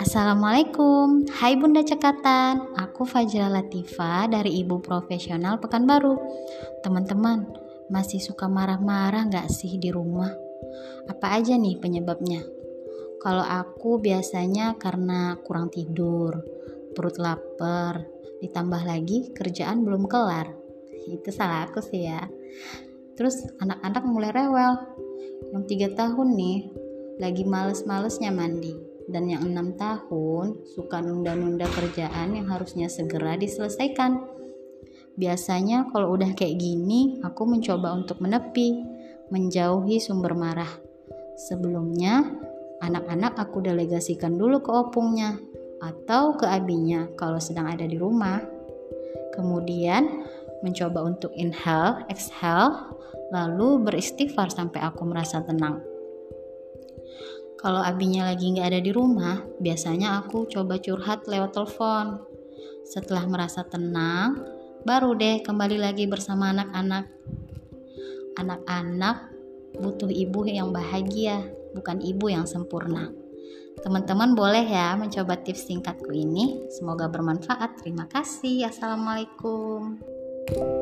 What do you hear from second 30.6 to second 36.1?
suka nunda-nunda kerjaan yang harusnya segera diselesaikan. Biasanya